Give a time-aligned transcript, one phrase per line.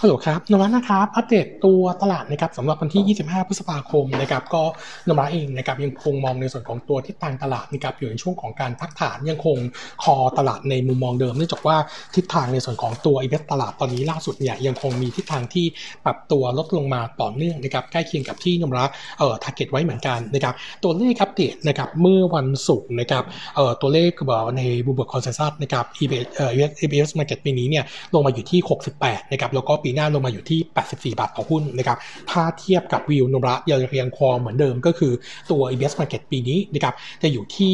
[0.00, 9.58] ฮัลโหลครับโนมูระนะครับอัปเดตตัวตลาดนะครับสำหรับวันที่ 25 พฤษภาคมนะครับก็โนมูระเองนะครับยังคงมองในส่วนของตัวทิศทางตลาดนะครับอยู่ในช่วงของการพักฐานยังคง
[10.04, 11.76] call ตลาดในมุมมองเดิมเนื่องจากว่า
[12.14, 15.66] ทิศทางในส่วนของตัว EPS ตลาดตอนนี้ล่าสุดเนี่ยยังคงมีทิศทางที่
[16.04, 20.54] ปรับตัวลดลงมาต่อเนื่องนะครับใกล้เคียงกับที่โนมูระเอ่อ target ไว้เหมือนกันนะครับ
[20.84, 23.24] ตัวเลขอัปเดตนะครับเมื่อวันศุกร์นะครับ
[23.56, 24.10] เอ่อตัวเลข
[24.56, 27.84] ใน Bloomberg consensus นะครับ EPS เอ่อEPS market ปีนี้เนี่ย
[28.14, 28.60] ลงมาอยู่ที่
[28.96, 31.98] 68นะครับแล้วก็ปีหน้าลงมาอยู่ที่ 84 บาทต่อหุ้นนะครับ
[32.30, 35.12] ถ้าเทียบกับวิวนมูระยังยังคงเหมือนเดิมก็คือ
[35.50, 37.72] ตัว EPS market ปีนี้นะครับจะอยู่ที่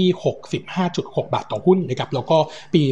[0.66, 2.36] 65.6 บาทต่อหุ้นนะครับแล้วก็
[2.74, 2.82] ปี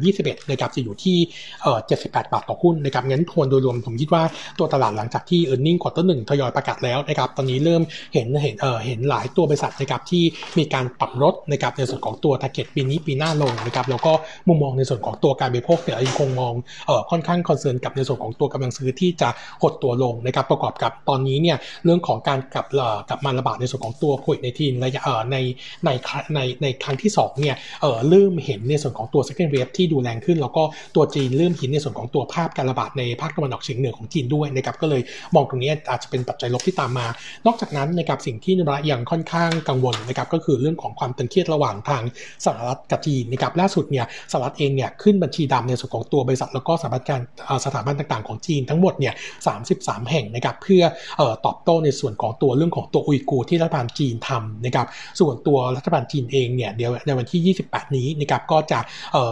[0.00, 1.18] 2021นะครับจะอยู่ที่
[1.62, 4.22] เอ่อ78 บาทต่อหุ้นนะครับงั้นทวนโดยรวมผมคิดว่า
[4.58, 7.82] ตัวตลาดหลังจากที่ e a r n i n g ควอเตอร์หนึ่งทยอยประกาศแล้วนะครับตอนนี้เริ่ม
[8.14, 10.24] เห็นเห็นเอ่อเห็นหลายตัวบริษัทนะครับที่
[10.58, 14.12] มีการปรับลดนะครับในส่วนของตัว target ปีนี้ปีหน้าลงนะครับแล้วก็
[14.48, 16.54] มุมมองในส่วนของตัวการบริโภคเนี่ยยังคงมอง
[16.86, 19.28] เอ่อค่อนข้าง concern กับในส่วนของตัวกำลังซื้อที่จะ
[19.62, 22.66] หดตัวลงนะครับประกอบกับตอนนี้เนี่ยเรื่องของการกลับ
[23.08, 25.36] กลับมาระบาดในส่วนของตัวโควิดในทีนระยะใน
[25.84, 25.90] ใน
[26.34, 30.62] ในในครั้งที่2เนี่ยเออเริ่มเห็นในส่วนของตัว second wave ที่ดูแรงขึ้น แล้วก็
[30.96, 35.02] ตัวจีนเริ่มเห็นในส่วนของตัวภาพการระบาดในภาคตะวันออกเฉียงเหนือของจีนด้วยนะครับก็เลย
[35.34, 37.06] มองตรงนี้อาจจะเป็นปัจจัยลบที่ตามมา
[37.46, 42.02] นอกจากนั้นนะครับสิ่งที่โนมูระยังค่อนข้างกังวลนะครับก็คือเรื่องของความตึงเครียดระหว่างทาง
[42.44, 47.20] สหรัฐกับจีนนะครับล่าสุดเนี่ยสหรัฐเองเนี่ยขึ้นบัญชีดำในส่วนของตัวบริษัทแล้วก็สถาบันการ
[47.64, 49.14] สถาบันต่างๆของจีนทั้งหมดเนี่ย
[49.60, 50.82] 33 แห่งนะครับเพื่อ
[51.20, 54.86] อตอบโต้ในส่วนของตัวเรื่องของตัวอุยกูที่รัฐบาลจีนทำนะครับ
[55.20, 58.80] ส่วนตัวรัฐบาลจีนเองเนี่ยเดี๋ยวในวันที่ 28 นี้นะครับก็จะ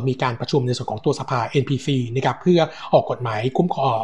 [0.08, 2.60] มีการประชุมในส่วนของตัวสภา NPC นะครับเพื่อ
[2.94, 3.94] ออกกฎหมายคุ้มครอง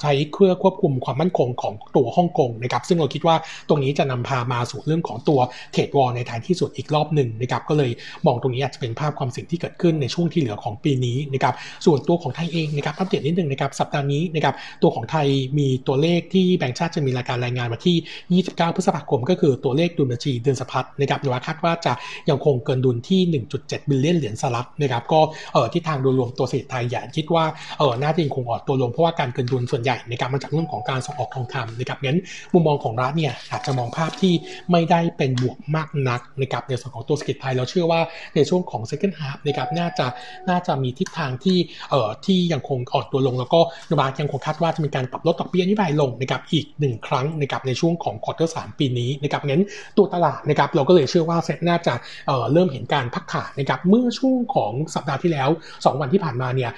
[0.00, 3.36] ใช้เพื่อควบคุมความมั่นคงของตัวฮ่องกงนะครับซึ่งเราคิดว่า
[3.68, 5.40] ตรงนี้จะนำพามาสู่เรื่องของตัว
[5.72, 7.90] trade war ในท้ายที่สุดอีกรอบหนึ่งนะครับก็เลย
[8.26, 11.54] มองตรงนี้อาจจะเป็นภาพความสิ่งที่เกิดขึ้นในช่วงที่เหลือของปีนี้นะครับ
[11.86, 14.49] ส่วนตัวของไทยเองนะครับอัปเดตนิดนึงนะครับสัปดาห์นี้นะครับ
[14.82, 15.26] ตัวของไทย
[15.58, 21.92] มีตัวเลขที่แบงก์ชาติจะมีรายการรายงานมาที่ 29 พฤษภาคม ก็คือตัวเลขดุลบัญชีเดินสะพัดนะครับหรือว่าคาดว่าจะ
[22.30, 23.20] ยังคงเกินดุลที่
[23.56, 25.20] 1.7 billion เหรียญสหรัฐนะครับ ก็
[25.52, 27.44] เออทิศทางโดยรวมตัวเศรษฐกิจไทยอย่าคิดว่า
[27.78, 32.18] เออน่าจะยังคงอ่อนตัวลงเพราะว่าการเกินดุลส่วนใหญ่ในการมาจากเรื่องของการส่งออกทองคำนะครับงั้น
[32.52, 34.34] มุมมองของโนมูระเนี่ยอาจจะมองภาพที่
[34.70, 38.00] ไม่ได้เป็นบวกมากนักนะครับในส่วนของตัวเศรษฐกิจไทยเราเชื่อว่า
[38.34, 40.06] ในช่วงของ second half นะครับน่าจะ
[40.48, 41.58] น่าจะมีทิศทางที่
[41.90, 43.60] เอ่อที่ยังคงอ่อนตัวลงแล้วก็
[43.90, 49.62] โนมูระังคงคาดว่าจะมีการปรับลดดอกเบี้ยนโยบายลงนะครับอีกหนึ่งครั้งนะครับในช่วงของ quarter สามปีนี้นะครับงั้น
[49.96, 51.94] ตัวตลาดนะครับเราก็เลยเชื่อว่าเซ็ตน่าจะ
[52.26, 56.70] เเริ่มเห็นการพักฐานนะครับเมื่อช่วงของสัปดาห์ที่แล้ว 2 วันที่ผ่านมาเนี่ย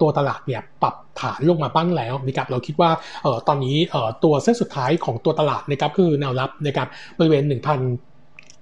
[0.00, 2.90] ตัวตลาดเนี่ยปรับฐานลงมาบ้างแล้วนะครับเราคิดว่า
[3.48, 3.76] ตอนนี้
[4.24, 8.11] ตัวเส้นสุดท้ายของตัวตลาดนะครับคือแนวรับนะครับบริเวณ 1,000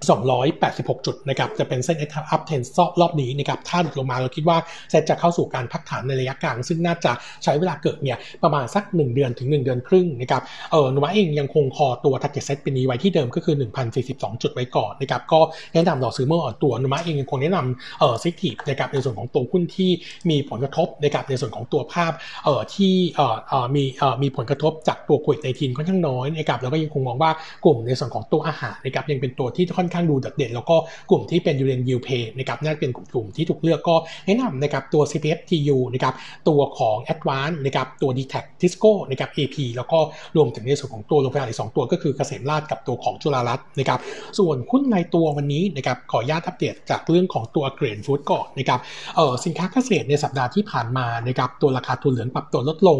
[0.01, 2.61] 286 จุดนะครับจะเป็นเส้นอัพเทน
[3.01, 4.57] รอบนี้นะครับถ้าหลุดลงมาเราคิดว่า
[4.89, 7.11] เซตจะเข้าสู่การพักฐานในระยะกลาง ซึ่งน่าจะ
[7.43, 10.41] ใช้เวลาเกิดเนี่ยประมาณสัก 1 เดือนถึง 1 เดือนครึ่งนะครับ
[10.71, 13.55] เออนุวาเองยังคงคอตัว target set เป็นนี้ไว้ที่เดิมก็คือ
[13.97, 15.39] 1,042 จุดไว้ก่อนนะครับก็
[15.73, 19.91] แนะนำรอซื้อเมื่ออ่อนตัวนุวาเองยังคงแนะนำเออซิทีฟนะครับในส่วนของตัวหุ้นที่
[20.29, 22.11] มีผลกระทบนะครับในส่วนของตัวภาพ
[22.45, 27.31] เออที่เออเออมีเออมีผลกระทบจากตัวโควิดในทีนค่อนข้างน้อยนะครับแล้วก็ยังคงมองว่า
[27.65, 30.75] กลุ่มในส่วนของตัวอาหารนะครับยังเป็นตัวที่ค่อนข้างดูโดดเด่น แล้วก็
[31.09, 36.13] กลุ่มที่เป็นยูเรนยูเพย์นะครับน่าจะเป็นกลุ่มที่ถูกเลือกก็แนะนำนะครับตัว CPF TU นะครับ
[36.47, 39.55] ตัวของ a d v a n c e นะครับตัว d t a c Tisco นะครับ AP
[39.75, 39.99] แล้วก็
[40.35, 43.99] รวมถึงในส่วนของตัวโรงพยาบาลอีกสองตัวก็คือเกษมราชกับตัวของจุฬารัตน์นะครับ
[44.39, 48.79] ส่วนหุ้นในตัววันนี้นะครับขออนุญาตอัปเดตจากเรื่องของตัวเกรนฟู้ดก่อนนะครับ
[49.15, 52.99] เออสินค้าเกษตรในสัปดาห์ที่ผ่านมานะครับตัวราคาทุนเหลืองปรับตัวลดลง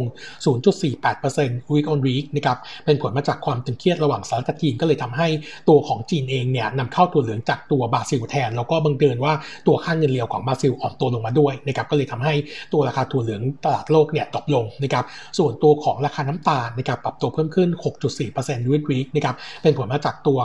[0.85, 5.27] 0.48% week on week นะครับเป็นผลมาจากความตึงเครียดระหว่างสหรัฐกับจีนก็เลยทำให้
[5.69, 9.33] ตัวของจีนเองเนี่ยนำเข้าตัวเหลืองจากตัวบราซิลแทน แล้วก็บังเกินว่า
[9.67, 12.33] ตัวค่าเงินเรียวของบราซิลอ่อนตัวลงมาด้วยนะครับก็เลยทำให้
[12.73, 15.05] ตัวราคาถั่วเหลืองตลาดโลกเนี่ยตกลงนะครับ
[15.37, 17.69] ส่วนตัวของราคาน้ำตาลนะครับปรับตัวเพิ่มขึ้น
[18.19, 20.37] 6.4%วีควีคนะครับเป็นผลมาจากตัว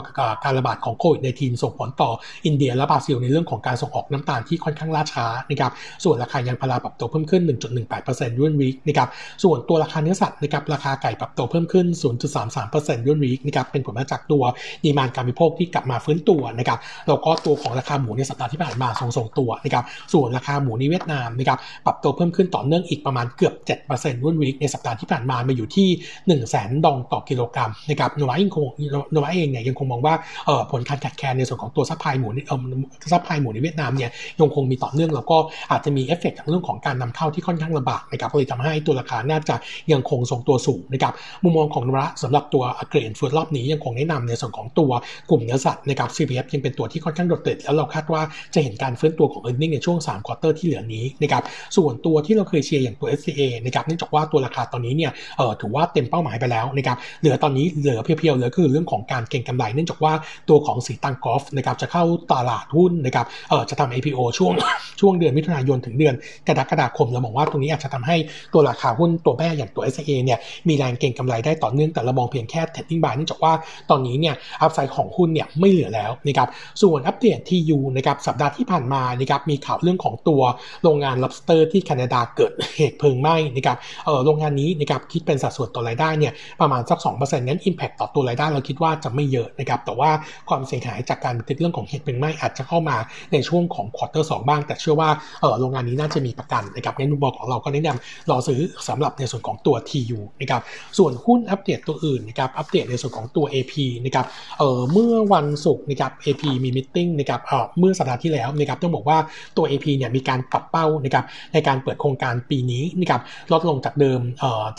[0.43, 2.11] การระบาดของโควิดในทีนส่งผลต่อ
[2.45, 5.71] อินเดียและบราซิลในเรื่องของการส่งออกน้ำตาลที่ค่อนข้างล่าช้านะครับ
[6.03, 7.41] ส่วนราคายางพาราปรับตัวเพิ่มขึ้น
[7.87, 9.09] 1.18%วีควีคนะครับ
[9.43, 11.85] ส่วนตัวราคาเนื้อสัตว์นะครับราคาไก่ปรับตัวเพิ่มขึ้น
[12.47, 14.43] 0.33%วีควีคนะครับเป็นผลมาจากตัว
[14.83, 19.83] ดีมานการบริโภคที่กลับมาฟื้นตัวนะครับแล้วก็ตัวของราคาหมูในสัปดาห์ที่ผ่านมาทรงทรงตัวนะครับ
[20.13, 23.53] ส่วนราคาหมูในเวียดนามนะครับปรับตัวเพิ่มขึ้นต่อเนื่องอีกประมาณเกือบ
[23.89, 25.87] 7%รุ่นวิกในสัปดาห์ที่ผ่านมามาอยู่ที่
[26.25, 28.65] 1 0 0 0 0แสนดองต่อกิโลกรัมนะครับโนวาเองคง
[29.11, 30.13] โนมูระเองเนี่ยยังคงมองว่า
[30.71, 32.61] ผลการขาดแคลนในส่วนของตัว supply หมูเอ่อ
[33.11, 34.09] supply หมูในเวียดนามเนี่ย
[34.39, 35.37] ยังคงมีต่อเนื่องแล้วก็
[35.71, 39.55] อาจจะมีเอฟเฟกต์จากเรื่องของการนำเข้าที่ค่อนข้างลำบากนะครับก็เลยทำให้ตัวราคาน่าจะ
[39.91, 41.13] ยังคงทรงตัวสูงนะครับ
[41.43, 44.91] มุมมองของโนมูระสำหรับตัวกลุ่ม food รอบนี้ยังคงแนะนำในส่วนของตัว
[45.29, 48.21] กลุ่มเนื้อสัตว์นะครับ CPF ยังเป็นตัวที่ค่อนข้างโดดเด่นแล้วเราคาดว่า
[48.53, 51.43] จะเห็นการฟื้นตัวของ e a r n i n g ในช่วง3 quarter ที่เหลือนี้นะครับ
[51.75, 60.13] ส่วนตัวที่เราเคยเชียร์อย่างตัว STA นะครับเนื่องจากว่าตัวราคาตอนนี้เนี่ยเออถือว่าเต็มเป้าหมายไปแล้วนะครับเหลือตอนนี้เหลือเพียวๆเหลือคือเรื่องของการเก็งกำไร เนื่องจากว่า
[60.49, 64.53] ตัวของศรีตรังโกลฟส์นะครับจะเข้าตลาดหุ้นนะครับเออจะทำ IPO ช่วง
[64.99, 66.15] ช่วงเดือนมิถุนายนถึงเดือน
[66.47, 68.15] กรกฎาคมเรามองว่าตรงนี้อาจจะทำให้
[68.53, 73.53] ตัวราคาหุ้นตัวแม่อย่างตัว STA เนี่ยมีแรงเก็งกำไรได้ต่อเนื่องแต่เรามองเพียงแค่เท d ดิ้งบายเนื่องจากว่า
[73.89, 76.49] ตอนนี้เนี่ย upside ของหุ้นเนี่ยไม่เหลือแล้วนะครับ
[76.81, 80.41] ส่วนอัปเดตที่ยูนะครับสัปดาห์ที่ผ่านมานะครับมีข่าวเรื่องของตัว
[80.83, 90.09] โรงงาน lobster ที่แคนาดาเกิดเหตุเพลิงไหม้นะครับเออโรงงานนี้นะครับคิดเป็นสัดส่วนต่อรายได้เนี่ยประมาณสัก2%งั้น impact ต่อตัวรายได้เราคิดว่าจะไม่เยอะนะครับแต่ว่า
[90.49, 92.97] ความเสียหายจากการติดเรื่องของเหตุเพลิงไหม้อาจจะเข้ามา
[93.33, 95.09] ในช่วงของควอเตอร์สบ้าง แต่เชื่อว่า
[95.41, 100.61] เออโรงงานนี้น่าจะมีประกันนะครับงั้นมุมมองของเราก็แนะนำรอซื้อสำหรับในส่วนของตัว TU นะครับ
[100.97, 103.73] ส่วนหุ้นอัปเดตตัวอื่นนะครับอัปเดตในส่วนของตัว AP
[104.05, 104.25] นะครับ
[104.59, 109.17] เออเมื่อวันศุกร์นะครับ AP มีมิ팅นะครับเออเมื่อสัปดาห์ที่แล้วนะครับต้องบอกว่า
[109.57, 114.19] ตัว AP เนี่ยมีการปรับเป้านะครับในการเปิดโครงการปีนี้นะครับลดลงจากเดิม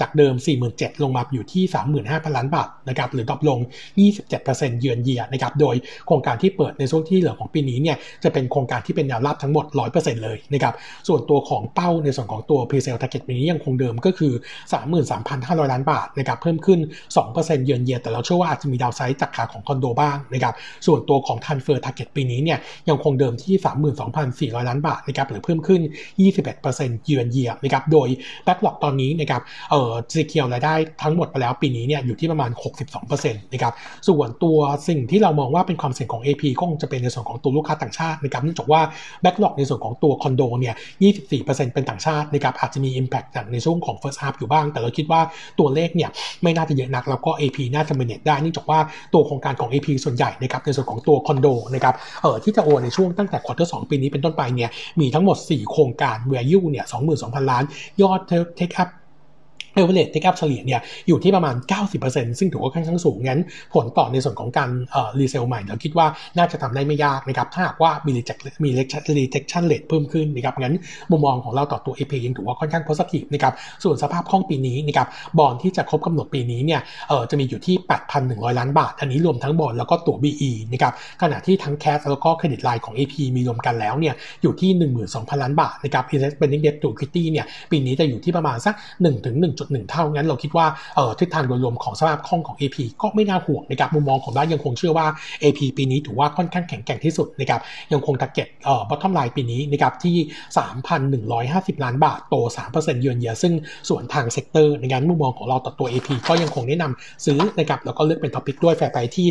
[0.00, 0.34] จากเดิม
[0.68, 1.64] 47,000ลงมาอยู่ที่
[2.00, 3.58] 35,000 ล้านบาทนะครับหรือ drop ลง
[4.20, 5.74] 27% year on year นะครับโดย
[6.06, 9.64] โครงการที่เปิดในช่วงที่เหลือของปีนี้เนี่ยจะเป็นโครงการที่เป็นแนวราบทั้งหมด
[9.94, 10.74] 100%เลยนะครับ
[11.08, 14.32] ส่วนตัวของเป้าในส่วนของตัว pre sale target ปีนี้ยังคงเดิมก็คือ
[15.02, 16.80] 33,500 ล้านบาทนะครับเพิ่มขึ้น
[17.22, 20.54] 2%เยือนเยียแต่เราเชื่อว่าอาจจะมี downside จากขาของคอนโดบ้างนะครับ
[20.86, 22.58] ส่วนนตัวของ transfer target ปีนี้เนี่ย
[22.88, 23.54] ยังคงเดิมที่
[24.52, 25.80] 32,400 ล้านบาทนะครับหรือเพิ่มขึ้น
[26.44, 28.08] 21%เยือนเยียนะครับโดย
[28.46, 32.50] backlog ตอนนี้นะครับเอ่อ secure รายได้ทั้งหมดไปแล้วปีนี้เนี่ยอยู่ที่ประมาณ
[32.92, 33.72] 62%นะครับ
[34.08, 34.58] ส่วนตัว
[34.88, 38.80] สิ่งที่เรามองว่าเป็นความเสี่ยงของ AP ก็คงจะเป็นในส่วนของตัวลูกค้าต่างชาตินะครับเนื่องจากว่า
[39.24, 40.74] backlog ในส่วนของตัวคอนโดเนี่ย
[41.24, 45.20] 24%เป็นต่างชาตินะครับอาจจะมี impact ในช่วงของ first half อยู่บ้าง แต่เราคิดว่า
[45.58, 46.10] ตัวเลขเนี่ย
[46.42, 48.80] ไม่น่าจะเยอะนักแล้วก็ AP น่าจะ manage ได้เนื่องจากว่า
[49.14, 54.70] ตัวโครงการของ AP ส่วนใหญ่นะครับในส่วนของตัวคอนโดนะครับเออที่จะโอนในช่วงตั้งแต่ quarter สองปีนี้เป็นต้นไปเนี่ย
[55.00, 56.84] มีทั้งหมด 4 โครงการ value เนี่ย
[57.18, 57.64] 22,000 ล้าน
[58.02, 58.20] ยอด
[58.58, 58.88] take up
[59.74, 61.54] average take up เฉลี่ยเนี่ยอยู่ที่ประมาณ
[61.96, 63.40] 90%ซึ่งถือว่าค่อนข้างสูงงั้น
[63.74, 66.06] ผลต่อในส่วนของการเอ่อ resale ใหม่เราคิดว่า
[66.38, 70.74] น่าจะทำได้ไม่ยากนะครับถ้าหากว่ามี reject มี rejection rate เพิ่มขึ้นนะครับงั้น
[71.10, 73.54] มุมมองของเราต่อตัว AP ยังถือว่าค่อนข้าง positive นะครับ
[73.84, 75.06] ส่วนสภาพคล่องปีนี้นะครับ
[75.38, 77.76] บอลที่จะครบกำหนดปีนี้เนี่ยเอ่อจะมีอยู่ที่
[78.16, 80.92] 8,100 ล้านบาท อันนี้รวมทั้งบอลแล้วก็ตัว BE นะครับ
[81.22, 84.70] ขณะที่ทั้ง cash แล้วก็ credit line ของ AP มีรวมกันแล้วเนี่ยอยู่ที่
[85.08, 88.74] 12,000 ล้านบาทนะครับ investment debt to equity เนี่ยปีนี้จะอยู่ที่ประมาณสัก
[89.76, 90.66] 1 เท่างั้นเราคิดว่า
[90.96, 95.06] เออทิศทางโดยรวมของสภาพคล่องของ AP ก็ไม่น่าห่วงนะครับมุมมองของด้านยังคงเชื่อว่า
[95.42, 97.60] AP ปีนี้ถือว่าค่อนข้างแข็งแกร่งที่สุดนะครับ
[97.92, 100.16] ยังคง t กเก็ตเอ่อ bottom line ปีนี้นะครับที่
[101.16, 102.34] 3,150 ล้านบาทโต
[102.72, 103.54] 3%เยือนเยียซึ่ง
[103.88, 109.26] สวนทาง sector งั้นมุมมองของเราต่อตัว AP ก็ยังคงแนะนำซื้อนะครับแล้วก็เลือกเป็น top pick ด้วย fair price ที่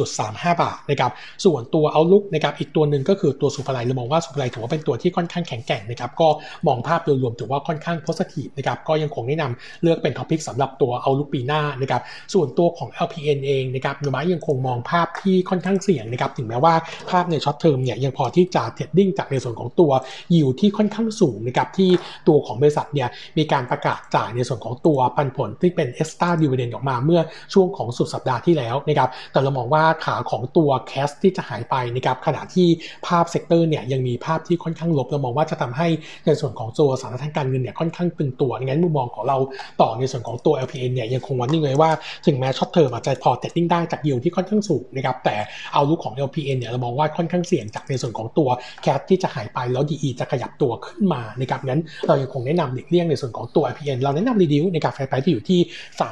[0.00, 1.12] 6.35 บาทนะครับ
[1.44, 6.28] ส่วนตัว outlook นะครับอีกตัวหนึ่งก็คือตัวศุภาลัยเรามองว่าศุภาลัยถือว่าเป็นตัวที่ค่อนข้างแข็งแกร่งนะครับก็
[6.66, 9.44] มองภาพโดยรวมถือว่าค่อนข้าง positive นะครับก็ยังคงแนะนำ
[9.82, 12.02] เลือกเป็น top pick สำหรับตัว outlook ปีหน้านะครับ
[12.34, 16.74] ส่วนตัวของ LPN เองนะครับโนมูระยังคงมองภาพที่ค่อนข้างเสี่ยงนะครับถึงแม้ว่า
[17.10, 19.90] ภาพใน short term เนี่ยยังพอที่จะ trading จากในส่วนของตัว
[20.34, 21.90] ยิวที่ค่อนข้างสูงนะครับที่
[22.28, 23.08] ตัวของบริษัทเนี่ย
[23.38, 27.20] มีการประกาศจ่ายในส่วนของตัวปันผลที่เป็น e x t r a dividend ออกมาเมื่อ
[27.54, 32.68] ช่วงของสุดสัปดาห์ที่แล้วนะครับแต่เรามองว่าขาของตัว cash ที่จะหายไปนะครับขณะที่
[33.06, 35.88] ภาพ sector เนี่ยยังมีภาพที่ค่อนข้างลบเรามองว่าจะทำให้
[36.26, 39.38] ในส่วนของตัวสถานะทางการเงินเนี่ยค่อนข้างตึงตัวงั้นมุมมองของเรา
[39.80, 41.90] ต่อในส่วนของตัว LPN เนี่ยยังคง warning ไว้ว่า
[42.26, 45.36] ถึงแม้ short term อาจจะพอ trading ได้จากยิวที่ค่อนข้างสูงนะครับแต่
[45.72, 48.48] outlook ของ LPN เนี่ยเรามองว่าค่อนข้างเสี่ยงจากในส่วนของตัว
[48.82, 55.60] cash ที่จะหายไปแล้ว DE จะขยับตัวขึ้นมานะครับงั้นเรายังคงแนะนำหลีกเลี่ยงในส่วนของตัว LPN เราแนะนำ reduce ในการ fair price ที่อยู่ที่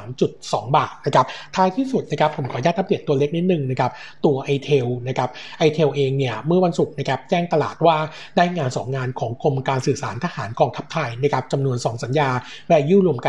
[0.09, 3.91] 3.2 บาทนะครับท้ายที่สุดนะครับผมขออนุญาตอัปเดตตัวเล็กนิดนึงนะครับ
[4.25, 5.29] ตัว i t e l นะครับ
[5.67, 7.97] i t e l เองเนี่ยเมื่อวันศุกร์นะครับแจ้งตลาดว่า
[8.37, 12.29] ได้งาน 2 งานของกรมการสื่อสารทหารกองทัพไทยนะครับจำนวน 2 สัญญา
[12.71, 13.28] value รวมก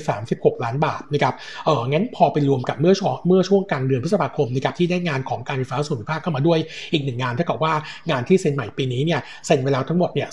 [0.00, 6.58] 136 ล้านบาทนะครับเอองั้นพอไปรวมกับเมื่อช่วงเมื่อช่วงกลางเดือนพฤษภาคมนะครับที่ได้งานของการไฟฟ้าส่วนภูมิภาคเข้ามาด้วย
[6.92, 7.72] อีกหนึ่งงานเท่ากับว่า
[8.10, 10.28] งานที่เซ็นใหม่ปีนี้เนี่ยเซ็นไปแล้วทั้งหมดเนี่ย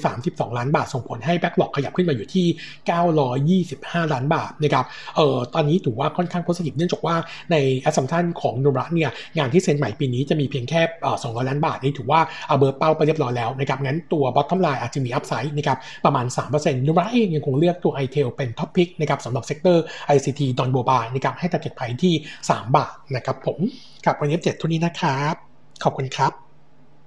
[0.00, 2.46] 232 ล้านบาทส่งผลให้ backlog ขยับขึ้นมาอยู่ที่
[3.68, 4.84] 925 ล้านบาทนะครับ
[5.16, 7.14] เออตอนนี้ถือว่าค่อนข้าง positive เนื่องจากว่า
[7.52, 10.80] ใน assumption ของโนมูระเนี่ยงานที่เซ็นใหม่ปีนี้จะมีเพียงแค่
[11.14, 19.44] 200 ล้านบาทนี่ถือว่า over เป้าไปเรียบร้อยแล้วนะครับงั้นตัว bottom line อาจจะมี upside นะครับประมาณ 3%โนมูระเองยังคงเลือกตัว i t e l เป็นท็อปพิกนะครับสำหรับ
[19.46, 23.58] sector ICT ดอนโบ buy นะครับให้ target price ที่ 3 บาทนะครับผม
[24.06, 25.34] กับวันนี้เจ็ดทุนนี้นะครับ
[25.84, 26.49] ขอบคุณครับ